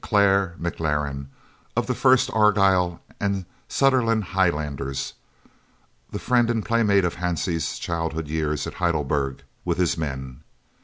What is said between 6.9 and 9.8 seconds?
of Hansie's childhood's years at Heidelberg) with